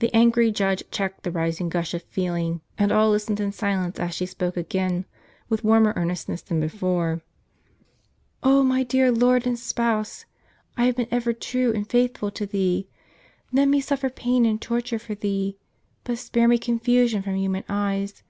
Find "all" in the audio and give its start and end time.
2.92-3.08